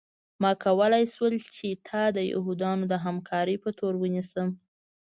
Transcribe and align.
ما 0.41 0.51
کولی 0.63 1.03
شول 1.13 1.35
چې 1.55 1.67
تا 1.87 2.01
د 2.17 2.17
یهودانو 2.31 2.83
د 2.89 2.93
همکارۍ 3.05 3.55
په 3.63 3.69
تور 3.79 3.93
ونیسم 3.99 4.47